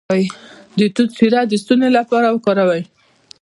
د 0.77 0.79
توت 0.95 1.09
شیره 1.17 1.41
د 1.47 1.53
ستوني 1.61 1.89
لپاره 1.97 2.27
وکاروئ 2.29 2.83